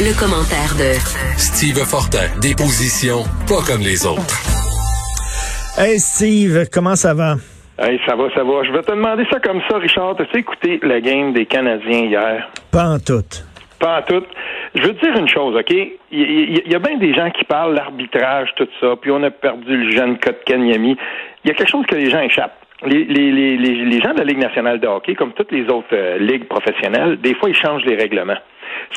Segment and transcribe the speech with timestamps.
[0.00, 0.96] Le commentaire de
[1.36, 4.32] Steve Fortin, des positions pas comme les autres.
[5.76, 7.34] Hey Steve, comment ça va?
[7.78, 8.64] Hey, ça va, ça va.
[8.64, 10.16] Je vais te demander ça comme ça, Richard.
[10.16, 12.48] Tu sais écouté la game des Canadiens hier?
[12.72, 13.28] Pas en tout.
[13.78, 14.24] Pas en tout.
[14.74, 15.76] Je veux te dire une chose, OK?
[16.10, 19.76] Il y, a bien des gens qui parlent l'arbitrage, tout ça, puis on a perdu
[19.76, 20.96] le jeune Kotkaniemi.
[21.44, 22.56] Il y a quelque chose que les gens échappent.
[22.86, 25.92] Les, les, les, les, gens de la Ligue nationale de hockey, comme toutes les autres
[25.92, 28.38] euh, ligues professionnelles, des fois, ils changent les règlements.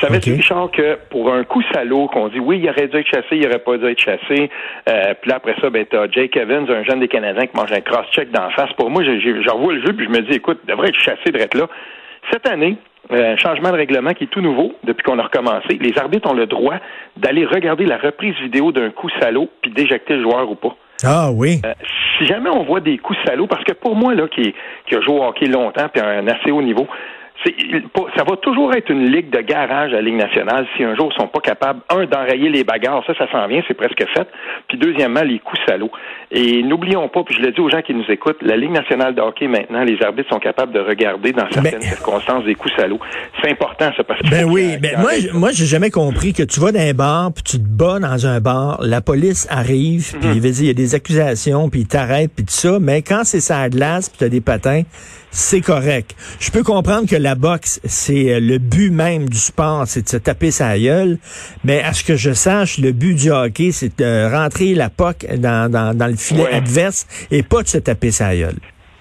[0.00, 0.40] Savais-tu, okay.
[0.40, 3.46] Richard, que pour un coup salaud, qu'on dit oui, il aurait dû être chassé, il
[3.46, 4.50] aurait pas dû être chassé,
[4.88, 7.72] euh, puis là, après ça, ben, t'as Jake Evans, un jeune des Canadiens qui mange
[7.72, 8.72] un cross-check d'en face.
[8.74, 11.30] Pour moi, j'en vois le jeu, puis je me dis, écoute, il devrait être chassé
[11.30, 11.68] d'être là.
[12.30, 12.76] Cette année,
[13.12, 15.78] euh, un changement de règlement qui est tout nouveau depuis qu'on a recommencé.
[15.78, 16.76] Les arbitres ont le droit
[17.16, 20.74] d'aller regarder la reprise vidéo d'un coup salaud puis d'éjecter le joueur ou pas.
[21.04, 21.60] Ah oui.
[21.66, 21.74] Euh,
[22.18, 24.54] si jamais on voit des coups salauds, parce que pour moi, là, qui,
[24.86, 26.86] qui a joué au hockey longtemps puis à un assez haut niveau,
[27.42, 31.10] ça va toujours être une ligue de garage à la Ligue nationale si un jour
[31.12, 34.28] ils sont pas capables, un, d'enrayer les bagarres, ça, ça s'en vient, c'est presque fait,
[34.68, 35.90] puis deuxièmement, les coups salauds.
[36.30, 39.14] Et n'oublions pas, puis je le dis aux gens qui nous écoutent, la Ligue nationale
[39.14, 43.00] de hockey, maintenant, les arbitres sont capables de regarder dans certaines circonstances des coups salauds.
[43.42, 44.30] C'est important, ça, parce que...
[44.30, 47.42] Ben oui, ben moi, moi j'ai jamais compris que tu vas dans un bar, puis
[47.42, 50.94] tu te bats dans un bar, la police arrive, puis il il y a des
[50.94, 54.28] accusations, puis il t'arrête, puis tout ça, mais quand c'est ça glace, puis tu as
[54.28, 54.82] des patins,
[55.34, 56.14] c'est correct.
[56.38, 60.08] Je peux comprendre que la boxe, c'est euh, le but même du sport, c'est de
[60.08, 61.18] se taper sa gueule,
[61.64, 65.26] mais à ce que je sache, le but du hockey, c'est de rentrer la poque
[65.36, 68.58] dans, dans, dans le filet adverse et pas de se taper sa gueule.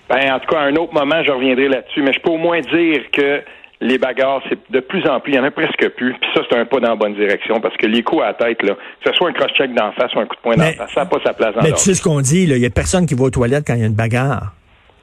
[0.10, 2.38] Ben, en tout cas, à un autre moment, je reviendrai là-dessus, mais je peux au
[2.38, 3.42] moins dire que
[3.82, 6.14] les bagarres, c'est de plus en plus, il y en a presque plus.
[6.14, 8.34] Puis ça, c'est un pas dans la bonne direction parce que les coups à la
[8.34, 10.72] tête, là, que ce soit un cross-check d'en face ou un coup de poing d'en
[10.72, 12.66] face, ça n'a pas sa place dans Mais tu sais ce qu'on dit, il y
[12.66, 14.54] a personne qui va aux toilettes quand il y a une bagarre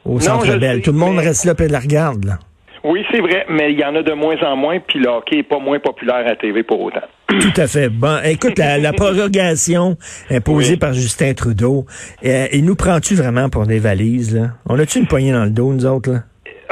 [0.05, 0.83] au Centre Bell.
[0.83, 2.25] Tout le monde reste là et la regarde.
[2.25, 2.39] Là.
[2.83, 5.37] Oui, c'est vrai, mais il y en a de moins en moins, puis le hockey
[5.37, 7.03] n'est pas moins populaire à TV pour autant.
[7.29, 7.91] Tout à fait.
[7.91, 9.97] Bon, écoute, la, la prorogation
[10.31, 11.84] imposée par Justin Trudeau,
[12.25, 14.49] euh, il nous prend-tu vraiment pour des valises, là?
[14.66, 16.19] On a-tu une poignée dans le dos, nous autres, là?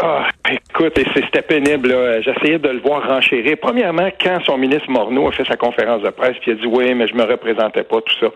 [0.00, 1.92] Ah, écoute, c'était pénible.
[2.24, 3.56] J'essayais de le voir renchérir.
[3.60, 6.66] Premièrement, quand son ministre Morneau a fait sa conférence de presse, puis il a dit
[6.66, 8.28] oui, mais je me représentais pas, tout ça.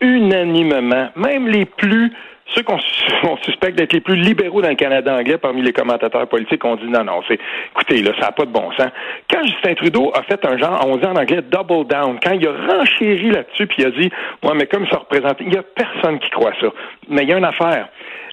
[0.00, 2.12] Unanimement, même les plus
[2.54, 6.64] ceux qu'on suspecte d'être les plus libéraux dans le Canada anglais parmi les commentateurs politiques
[6.64, 7.38] ont dit non, non, c'est
[7.72, 8.88] écoutez, là, ça n'a pas de bon sens.
[9.30, 12.46] Quand Justin Trudeau a fait un genre, on dit en anglais double down, quand il
[12.46, 14.10] a renchéri là-dessus, puis il a dit
[14.42, 16.68] Moi, mais comme ça représente, il n'y a personne qui croit ça.
[17.08, 17.88] Mais il y a une affaire.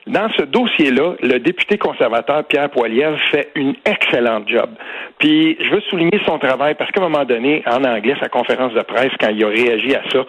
[0.08, 4.70] Dans ce dossier-là, le député conservateur Pierre Poilievre fait une excellente job.
[5.18, 8.74] Puis je veux souligner son travail parce qu'à un moment donné, en anglais, sa conférence
[8.74, 10.24] de presse, quand il a réagi à ça,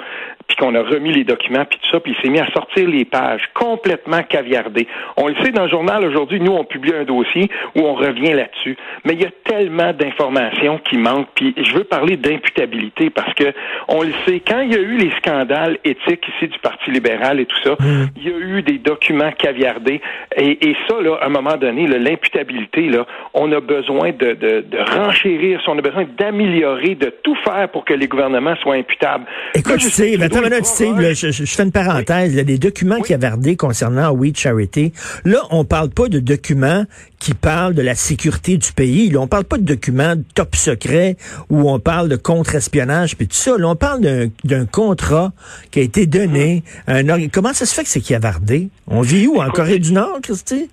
[0.46, 2.88] puis qu'on a remis les documents, puis tout ça, puis il s'est mis à sortir
[2.88, 4.86] les pages complètement caviardées.
[5.16, 8.32] On le sait dans le journal aujourd'hui, nous, on publie un dossier où on revient
[8.32, 8.76] là-dessus.
[9.04, 13.52] Mais il y a tellement d'informations qui manquent, puis je veux parler d'imputabilité parce que
[13.88, 17.40] on le sait, quand il y a eu les scandales éthiques ici du Parti libéral
[17.40, 18.06] et tout ça, mmh.
[18.16, 20.00] il y a eu des documents caviardés.
[20.36, 24.64] Et, et ça, là, à un moment donné, l'imputabilité, là, on a besoin de, de,
[24.68, 29.26] de renchérir, on a besoin d'améliorer, de tout faire pour que les gouvernements soient imputables.
[29.54, 32.32] Écoute, je sais, je, fais une parenthèse.
[32.32, 34.92] Il y a des documents qui cavardés concernant We Charity.
[35.24, 36.84] Là, on parle pas de documents
[37.18, 39.10] qui parlent de la sécurité du pays.
[39.10, 41.16] Là, on parle pas de documents top secret
[41.48, 43.56] où on parle de contre-espionnage puis tout ça.
[43.56, 45.32] Là, on parle d'un contrat
[45.70, 48.68] qui a été donné à un Comment ça se fait que c'est cavardé?
[48.86, 49.40] On vit où?
[49.40, 50.68] En Corée du Nord, Christy?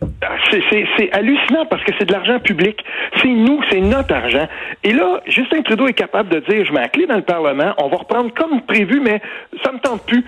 [0.52, 2.84] C'est hallucinant parce que c'est de l'argent public.
[3.18, 4.48] C'est nous, c'est notre argent.
[4.84, 7.74] Et là, Justin Trudeau est capable de dire, je mets la clé dans le Parlement,
[7.78, 9.22] on va reprendre comme prévu, mais
[9.64, 10.26] ça me tente plus.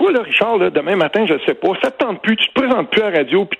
[0.00, 2.54] Toi, là, Richard, là, demain matin, je sais pas, ça te tente plus, tu te
[2.54, 3.58] présentes plus à la radio, puis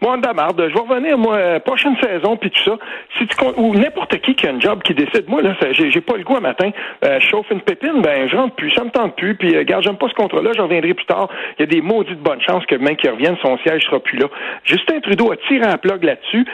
[0.00, 2.78] moi, on marde, je vais revenir, moi, euh, prochaine saison, puis tout ça.
[3.18, 6.16] Si tu, ou n'importe qui qui a un job qui décide, moi, là, j'ai pas
[6.16, 6.70] le goût à matin,
[7.04, 9.64] euh, je chauffe une pépine, ben, je rentre plus, ça me tente plus, puis, euh,
[9.64, 11.28] garde, j'aime pas ce contrat-là, je reviendrai plus tard.
[11.58, 14.18] Il y a des maudites bonnes chances que même qu'il revienne, son siège sera plus
[14.18, 14.26] là.
[14.64, 16.46] Justin Trudeau a tiré un plug là-dessus.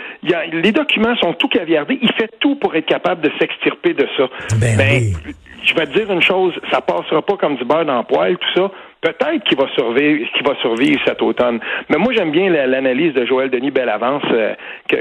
[0.53, 1.99] Les documents sont tout caviardés.
[2.01, 4.29] Il fait tout pour être capable de s'extirper de ça.
[4.61, 5.35] Ben, ben
[5.67, 8.37] je vais te dire une chose, ça passera pas comme du beurre dans le poêle,
[8.39, 8.71] tout ça.
[9.07, 11.61] Peut-être qu'il va survivre, qu'il va survivre cet automne.
[11.89, 14.55] Mais moi, j'aime bien l'analyse de Joël Denis Bellavance, euh,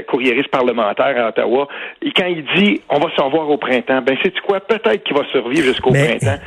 [0.06, 1.66] courriériste parlementaire à Ottawa.
[2.02, 4.60] Et quand il dit, on va s'en voir au printemps, ben, c'est quoi?
[4.60, 6.38] Peut-être qu'il va survivre jusqu'au printemps.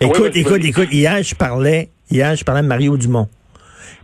[0.00, 3.26] Écoute, écoute, écoute, hier, je parlais, hier, je parlais de Mario Dumont.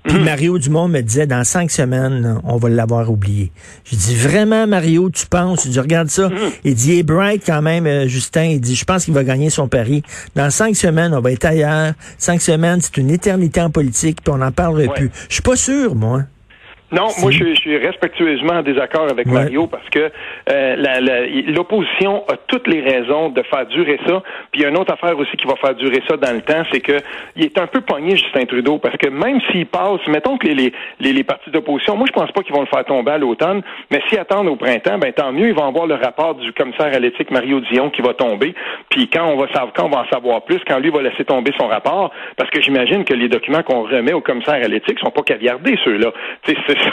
[0.05, 0.25] Puis mm.
[0.25, 3.53] Mario Dumont me disait, dans cinq semaines, on va l'avoir oublié.
[3.85, 5.65] Je dis, vraiment, Mario, tu penses?
[5.65, 6.29] Je dis, regarde ça?
[6.29, 6.35] Mm.
[6.65, 8.45] Il dit, est bright quand même, euh, Justin.
[8.45, 10.03] Il dit, je pense qu'il va gagner son pari.
[10.35, 11.93] Dans cinq semaines, on va être ailleurs.
[12.19, 15.11] Cinq semaines, c'est une éternité en politique, puis on n'en parlera plus.
[15.29, 16.23] Je suis pas sûr, moi.
[16.93, 20.11] Non, moi je, suis respectueusement en désaccord avec Mario parce que
[20.51, 20.77] euh,
[21.47, 24.23] l'opposition a toutes les raisons de faire durer ça.
[24.51, 26.43] Puis il y a une autre affaire aussi qui va faire durer ça dans le
[26.43, 26.99] temps, c'est que
[27.37, 30.73] il est un peu pogné Justin Trudeau parce que même s'il passe, mettons que les,
[31.01, 33.63] les, les partis d'opposition, moi je pense pas qu'ils vont le faire tomber à l'automne,
[33.91, 36.95] mais s'ils attendent au printemps, ben tant mieux, ils vont avoir le rapport du commissaire
[36.95, 38.55] à l'éthique Mario Dion qui va tomber.
[38.91, 41.25] Puis quand on va savoir, quand on va en savoir plus, quand lui va laisser
[41.25, 44.99] tomber son rapport, parce que j'imagine que les documents qu'on remet au commissaire à l'éthique
[44.99, 46.13] sont pas caviardés ceux-là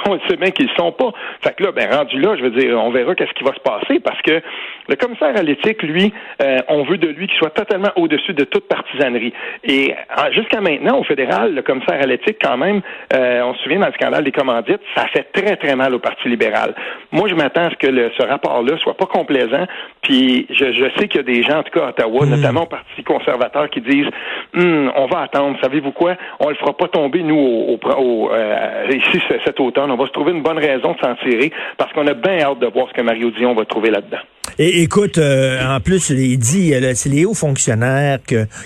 [0.07, 1.11] on sait bien qu'ils ne sont pas.
[1.41, 3.59] Fait que là, ben, rendu là, je veux dire, on verra qu'est-ce qui va se
[3.59, 4.41] passer parce que
[4.87, 8.43] le commissaire à l'éthique, lui, euh, on veut de lui qu'il soit totalement au-dessus de
[8.43, 9.33] toute partisanerie.
[9.63, 9.93] Et
[10.33, 12.81] jusqu'à maintenant, au fédéral, le commissaire à l'éthique, quand même,
[13.13, 15.99] euh, on se souvient dans le scandale des commandites, ça fait très, très mal au
[15.99, 16.73] Parti libéral.
[17.11, 17.87] Moi, je m'attends à ce que
[18.17, 19.65] ce rapport-là soit pas complaisant.
[20.01, 22.29] Puis je, je sais qu'il y a des gens, en tout cas à Ottawa, hmm.
[22.29, 24.09] notamment au Parti conservateur, qui disent
[24.55, 26.15] hum, on va attendre, savez-vous quoi?
[26.39, 30.11] On le fera pas tomber, nous, au, au, euh, ici cet automne on va se
[30.11, 32.93] trouver une bonne raison de s'en tirer parce qu'on a bien hâte de voir ce
[32.93, 34.19] que Mario Dion va trouver là-dedans.
[34.57, 38.17] Et écoute, euh, en plus, il dit, euh, c'est les hauts fonctionnaires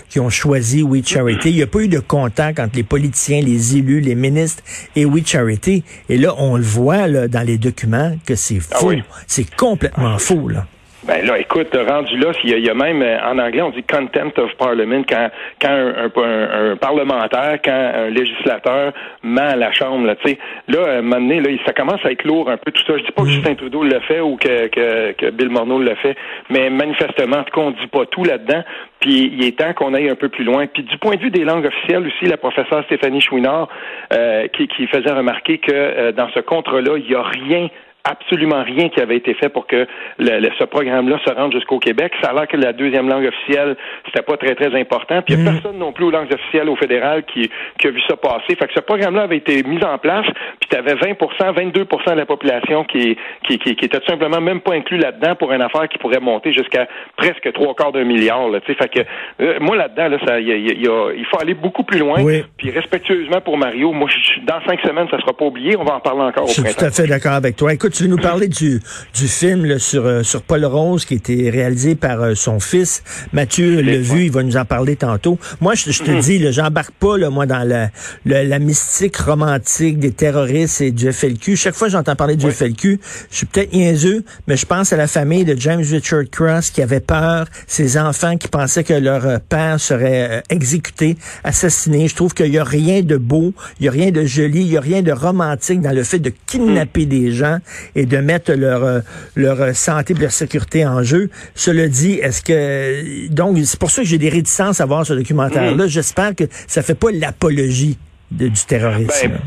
[0.10, 1.50] qui ont choisi We Charity.
[1.50, 4.64] Il n'y a pas eu de contact entre les politiciens, les élus, les ministres
[4.96, 5.84] et We Charity.
[6.10, 8.94] Et là, on le voit là, dans les documents que c'est ah faux.
[9.28, 10.48] C'est complètement faux.
[10.48, 10.66] Là.
[11.06, 14.40] Ben là, écoute, rendu là, il y, a, même euh, en anglais on dit contempt
[14.40, 15.30] of parliament quand
[15.62, 20.40] quand un, un, parlementaire, quand un législateur ment à la chambre, là, tu sais,
[20.70, 22.98] là, à un moment donné, là, ça commence à être lourd un peu tout ça.
[22.98, 23.32] Je dis pas que mm.
[23.32, 26.16] Justin Trudeau le fait ou que, que, que Bill Morneau le fait,
[26.50, 28.64] mais manifestement, en tout cas, on dit pas tout là-dedans.
[29.02, 30.68] Puis il est temps qu'on aille un peu plus loin.
[30.68, 33.68] Puis du point de vue des langues officielles aussi, la professeure Stéphanie Chouinard
[34.14, 37.68] euh, qui, qui faisait remarquer que euh, dans ce contrat-là, il n'y a rien
[38.04, 39.88] absolument rien qui avait été fait pour que
[40.20, 42.12] le, ce programme-là se rende jusqu'au Québec.
[42.22, 45.22] Ça a l'air que la deuxième langue officielle, c'était pas très, très important.
[45.22, 45.54] Puis il n'y a mm.
[45.56, 48.56] personne non plus aux langues officielles au fédéral qui, qui a vu ça passer.
[48.60, 50.26] Fait que ce programme-là avait été mis en place,
[50.60, 53.18] puis tu avais 20 22% de la population qui,
[53.48, 56.20] qui, qui, qui était tout simplement même pas inclus là-dedans pour une affaire qui pourrait
[56.20, 58.50] monter jusqu'à presque trois quarts d'un milliard.
[58.50, 59.00] Là, fait que
[59.42, 62.22] euh, moi là-dedans, là, ça, y a, y a, il faut aller beaucoup plus loin.
[62.58, 64.10] Puis respectueusement pour Mario, moi,
[64.44, 65.78] dans cinq semaines, ça sera pas oublié.
[65.78, 67.74] On va en parler encore au Je suis tout à fait d'accord avec toi.
[67.74, 68.82] Écoute, tu veux nous parler du,
[69.14, 73.04] du film sur, euh, sur Paul Rose qui a été réalisé par euh, son fils.
[73.34, 75.38] Mathieu l'a vu, il va nous en parler tantôt.
[75.62, 76.20] Moi, je, te mhm.
[76.20, 77.90] dis, j'embarque pas là, moi dans la,
[78.26, 81.56] la, mystique romantique des terroristes et du FLQ.
[81.56, 83.00] Chaque fois que j'entends parler du FLQ,
[83.30, 86.82] je suis peut-être niaiseux, mais je pense à la famille de James Richard Cross qui
[86.82, 92.08] avait peur, ses enfants qui pensaient que leur euh, père serait exécuté, assassiné.
[92.08, 94.72] Je trouve qu'il y a rien de beau, il y a rien de joli, il
[94.72, 97.60] y a rien de romantique dans le fait de kidnapper des gens
[97.96, 99.00] et de mettre leur, euh,
[99.36, 101.30] leur santé et leur sécurité en jeu.
[101.56, 103.28] Cela dit, est-ce que...
[103.30, 105.86] Donc, c'est pour ça que j'ai des réticences à voir ce documentaire-là.
[105.86, 105.90] Mm.
[105.90, 107.98] J'espère que ça fait pas l'apologie
[108.32, 109.30] du terrorisme.
[109.30, 109.40] Ben,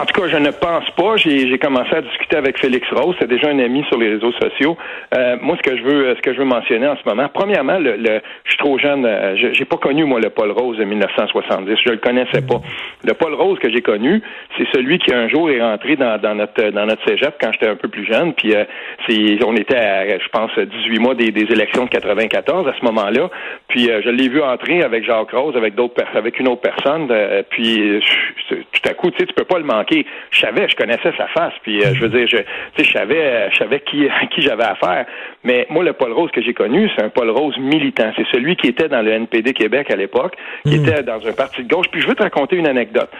[0.00, 1.16] en tout cas, je ne pense pas.
[1.16, 4.76] J'ai commencé à discuter avec Félix Rose, c'est déjà un ami sur les réseaux sociaux.
[5.16, 7.78] Euh, moi, ce que je veux, ce que je veux mentionner en ce moment, premièrement,
[7.78, 7.96] le,
[8.44, 9.04] je suis trop jeune.
[9.04, 11.76] Euh, j'ai pas connu moi le Paul Rose de 1970.
[11.84, 12.60] Je le connaissais pas.
[13.04, 14.22] Le Paul Rose que j'ai connu,
[14.58, 17.68] c'est celui qui un jour est rentré dans, dans notre dans notre cégep quand j'étais
[17.68, 18.32] un peu plus jeune.
[18.34, 18.64] Puis euh,
[19.08, 22.84] c'est, on était, à, je pense, 18 mois des, des élections de 94 à ce
[22.84, 23.30] moment-là.
[23.68, 27.12] Puis euh, je l'ai vu entrer avec Jacques Rose, avec d'autres, avec une autre personne.
[27.50, 28.00] puis
[28.48, 29.83] tout à coup, tu sais, tu peux pas le manquer.
[29.90, 32.38] Je savais, je connaissais sa face, puis euh, je veux dire, je,
[32.82, 35.06] je savais, je savais qui, qui j'avais affaire.
[35.42, 38.10] Mais moi, le Paul Rose que j'ai connu, c'est un Paul Rose militant.
[38.16, 40.84] C'est celui qui était dans le NPD Québec à l'époque, qui hmm.
[40.84, 41.86] était dans un parti de gauche.
[41.90, 43.10] Puis je veux te raconter une anecdote.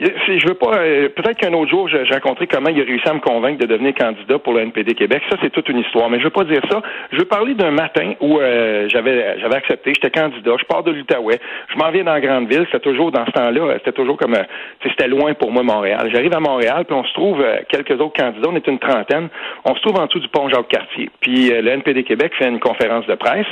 [0.00, 0.78] Je veux pas.
[0.78, 3.66] Euh, peut-être qu'un autre jour, j'ai raconté comment il a réussi à me convaincre de
[3.66, 5.22] devenir candidat pour le NPD Québec.
[5.28, 6.08] Ça, c'est toute une histoire.
[6.08, 6.80] Mais je veux pas dire ça.
[7.12, 10.92] Je veux parler d'un matin où euh, j'avais j'avais accepté, j'étais candidat, je pars de
[10.92, 11.38] l'Outaouais,
[11.68, 12.64] je m'en viens dans la grande ville.
[12.66, 14.42] C'était toujours dans ce temps-là, c'était toujours comme euh,
[14.82, 16.08] c'était loin pour moi Montréal.
[16.12, 18.48] J'arrive à Montréal, puis on se trouve quelques autres candidats.
[18.50, 19.28] On est une trentaine.
[19.64, 21.10] On se trouve en dessous du pont Jacques Cartier.
[21.20, 23.46] Puis le NPD Québec fait une conférence de presse.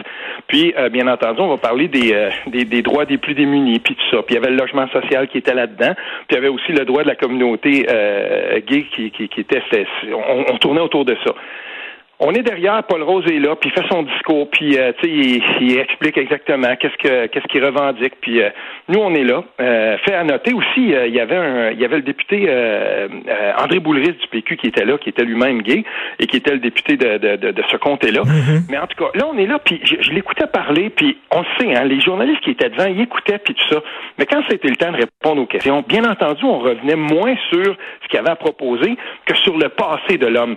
[0.47, 4.17] Puis bien entendu, on va parler des, des, des droits des plus démunis, puis tout
[4.17, 4.23] ça.
[4.23, 5.95] Puis il y avait le logement social qui était là-dedans.
[6.27, 9.63] Puis avait aussi le droit de la communauté euh, gay qui, qui, qui était.
[10.13, 11.35] On, on, tournait autour de ça
[12.21, 15.09] on est derrière, Paul Rose est là, puis il fait son discours, puis euh, tu
[15.09, 18.51] sais, il, explique exactement qu'est-ce que qu'est-ce qu'il revendique, puis euh,
[18.89, 19.45] nous on est là.
[19.61, 22.49] Euh, fait à noter aussi, il y avait un, il y avait le député
[23.59, 25.85] André Boulris du PQ qui était là, qui était lui-même gay
[26.19, 28.23] et qui était le député de, de, de, ce comté-là.
[28.23, 28.67] Mm-hmm.
[28.69, 31.75] Mais en tout cas, là on est là, puis je, l'écoutais parler, puis on sait,
[31.77, 33.81] hein, les journalistes qui étaient devant, ils écoutaient puis tout ça.
[34.19, 37.77] Mais quand c'était le temps de répondre aux questions, bien entendu, on revenait moins sur
[38.03, 40.57] ce qu'il avait à proposer que sur le passé de l'homme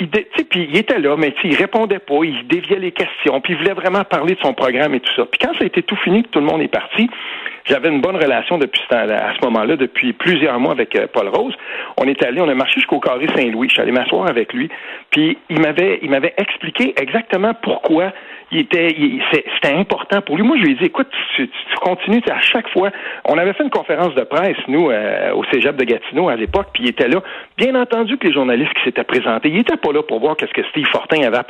[0.00, 0.08] il,
[0.54, 4.04] il était là, mais il répondait pas, il déviait les questions, puis il voulait vraiment
[4.04, 5.24] parler de son programme et tout ça.
[5.26, 7.08] Puis quand ça a été tout fini, que tout le monde est parti,
[7.68, 11.54] j'avais une bonne relation depuis à ce moment-là, depuis plusieurs mois avec euh, Paul Rose.
[11.98, 13.68] On est allé, on a marché jusqu'au carré Saint-Louis.
[13.68, 14.70] Je suis allé m'asseoir avec lui.
[15.10, 18.12] Puis il m'avait, il m'avait expliqué exactement pourquoi
[18.50, 18.94] il était,
[19.54, 20.42] c'était important pour lui.
[20.42, 21.48] Moi, je lui ai dit, écoute, tu,
[21.80, 22.90] continues à chaque fois.
[23.24, 26.68] On avait fait une conférence de presse, nous, euh, au Cégep de Gatineau à l'époque,
[26.72, 27.22] puis il était là.
[27.56, 30.52] Bien entendu que les journalistes qui s'étaient présentés, il était pas là pour voir qu'est-ce
[30.52, 31.46] que Steve Fortin avait à,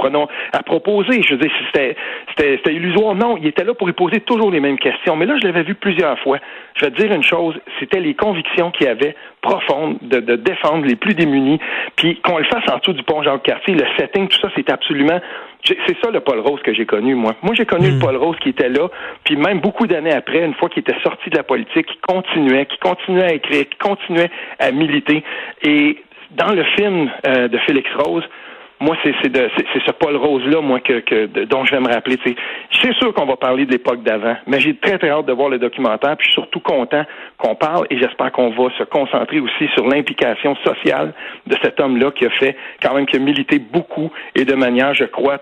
[0.53, 1.23] à proposer.
[1.23, 1.97] Je veux dire, c'était,
[2.37, 3.15] c'était, illusoire.
[3.15, 5.17] Non, il était là pour y poser toujours les mêmes questions.
[5.17, 6.39] Mais là, je l'avais vu plusieurs fois.
[6.75, 10.85] Je vais te dire une chose, c'était les convictions qu'il avait profondes de, de défendre
[10.85, 11.61] les plus démunis,
[11.97, 15.21] puis qu'on le fasse en dessous du pont Jacques-Cartier, le setting, tout ça, c'est absolument
[15.65, 17.35] c'est ça le Paul Rose que j'ai connu, moi.
[17.43, 18.01] Moi, j'ai connu le hmm.
[18.01, 18.89] Paul Rose qui était là,
[19.25, 22.67] puis même beaucoup d'années après, une fois qu'il était sorti de la politique, qui continuait,
[22.67, 25.23] qui continuait à écrire, qui continuait à militer.
[25.63, 25.99] Et
[26.33, 28.25] dans le film euh, de Félix Rose,
[28.81, 32.17] moi, c'est ce Paul Rose-là, moi, que, dont je vais me rappeler.
[32.81, 35.49] C'est sûr qu'on va parler de l'époque d'avant, mais j'ai très, très hâte de voir
[35.49, 37.05] le documentaire, puis je suis surtout content
[37.39, 41.13] qu'on parle, et j'espère qu'on va se concentrer aussi sur l'implication sociale
[41.47, 44.95] de cet homme-là qui a fait, quand même, qui a milité beaucoup, et de manière,
[44.95, 45.39] je crois,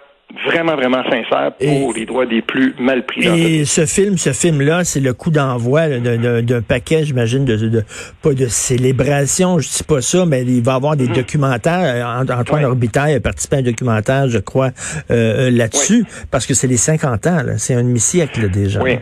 [0.47, 3.27] vraiment, vraiment sincère pour les droits des plus mal pris.
[3.27, 7.85] Et ce film, ce film-là, c'est le coup d'envoi d'un paquet, j'imagine, de, de,
[8.23, 11.13] pas de célébration, je dis pas ça, mais il va y avoir des hmm.
[11.13, 11.81] documentaires.
[11.83, 12.65] Euh, Antoine ouais.
[12.65, 14.71] Orbitaille a participé à un documentaire, je crois,
[15.11, 18.83] euh, là-dessus, parce que c'est les 50 ans, c'est un demi-siècle déjà.
[18.83, 18.99] Oui.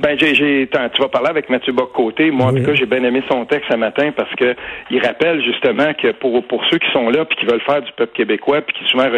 [0.00, 2.30] Ben, j'ai, j'ai, tu vas parler avec Mathieu Bock-Côté.
[2.30, 4.54] Moi, en tout cas, j'ai bien aimé son texte ce matin parce que
[4.90, 7.92] il rappelle justement que pour, pour ceux qui sont là puis qui veulent faire du
[7.92, 9.08] peuple québécois puis qui souvent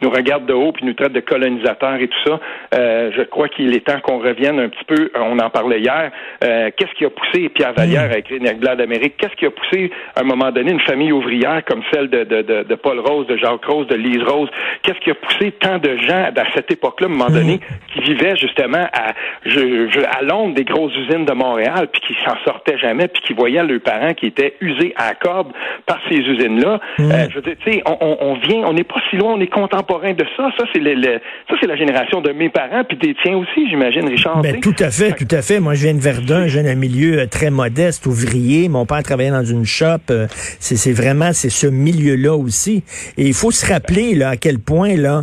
[0.00, 2.40] nous regardent de haut puis nous traitent de colonisateurs et tout ça,
[2.74, 5.10] euh, je crois qu'il est temps qu'on revienne un petit peu.
[5.16, 6.12] On en parlait hier.
[6.44, 9.16] Euh, qu'est-ce qui a poussé Pierre Vallière a écrit Blanc d'Amérique?
[9.18, 12.42] Qu'est-ce qui a poussé à un moment donné une famille ouvrière comme celle de, de,
[12.42, 14.50] de, de Paul Rose, de Jacques Rose, de Lise Rose?
[14.82, 17.58] Qu'est-ce qui a poussé tant de gens à cette époque-là, à un moment donné,
[17.92, 19.14] qui vivaient justement à,
[19.44, 23.32] je, je, à des grosses usines de Montréal, puis qui s'en sortaient jamais, puis qui
[23.32, 25.48] voyaient leurs parents qui étaient usés à corde
[25.86, 26.80] par ces usines-là.
[26.98, 27.10] Hmm.
[27.10, 29.46] Euh, je veux dire, tu sais, on, vient, on n'est pas si loin, on est
[29.46, 30.50] contemporain de ça.
[30.58, 34.08] Ça, c'est le, ça, c'est la génération de mes parents, puis des tiens aussi, j'imagine,
[34.08, 34.42] Richard.
[34.42, 35.60] Ben, tout à fait, tout à fait.
[35.60, 38.68] Moi, je viens de Verdun, je viens d'un milieu euh, très modeste, ouvrier.
[38.68, 40.10] Mon père travaillait dans une shop.
[40.10, 40.26] Euh,
[40.60, 42.82] c'est vraiment, c'est ce milieu-là aussi.
[43.16, 45.22] Et il faut se rappeler là à quel point là,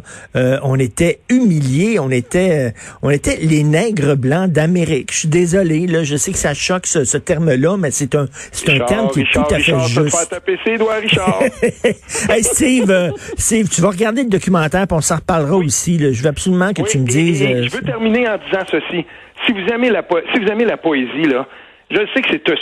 [0.63, 6.03] on était humiliés, on était, on était les nègres blancs d'Amérique je suis désolé, là,
[6.03, 9.31] je sais que ça choque ce, terme-là, mais c'est un, c'est un terme qui est
[9.31, 10.15] tout à fait juste.
[10.15, 11.41] Faire taper ses doigts, Richard.
[12.29, 15.97] hey, Steve, euh, Steve, tu vas regarder le documentaire, puis on s'en reparlera aussi.
[15.97, 16.11] Là.
[16.11, 17.43] Je veux absolument que tu me dises.
[17.43, 19.05] Euh, je veux terminer en disant ceci.
[19.45, 21.47] Si vous aimez la, si vous aimez la poésie, là,
[21.91, 22.53] je sais que c'est tout,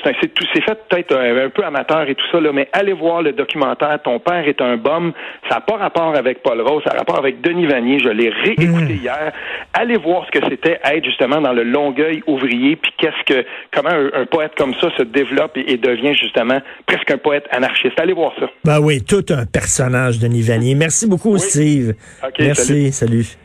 [0.53, 3.98] c'est fait peut-être un, peu amateur et tout ça, là, mais allez voir le documentaire
[4.03, 5.13] Ton père est un bum.
[5.50, 8.00] Ça n'a pas rapport avec Paul Rose, ça a rapport avec Denis Vanier.
[8.00, 9.01] Je l'ai réécouté hmm.
[9.01, 9.32] hier.
[9.74, 13.89] Allez voir ce que c'était être justement dans le Longueuil ouvrier, puis qu'est-ce que comment
[13.92, 18.00] un, poète comme ça se développe et, devient justement presque un poète anarchiste.
[18.00, 18.48] Allez voir ça.
[18.65, 20.75] Ben oui, tout un personnage, Denis Vanier.
[20.75, 21.94] Merci beaucoup, Steve.
[22.39, 23.24] Merci, salut.
[23.24, 23.38] salut.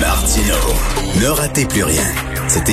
[0.00, 0.54] Martino,
[1.20, 2.31] ne ratez plus rien.